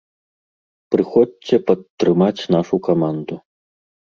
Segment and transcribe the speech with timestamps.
[0.95, 3.35] Прыходзьце падтрымаць нашу каманду.